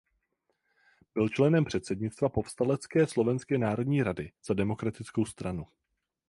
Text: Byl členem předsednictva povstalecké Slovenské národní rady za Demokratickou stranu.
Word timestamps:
Byl 1.13 1.29
členem 1.29 1.65
předsednictva 1.65 2.29
povstalecké 2.29 3.07
Slovenské 3.07 3.57
národní 3.57 4.03
rady 4.03 4.31
za 4.45 4.53
Demokratickou 4.53 5.25
stranu. 5.25 5.67